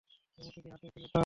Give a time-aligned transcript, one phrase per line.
[0.39, 1.19] এ মূর্তির হাতে ছিল তীর।